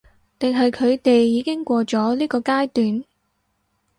[0.39, 3.03] 定係佢哋已經過咗呢個階段？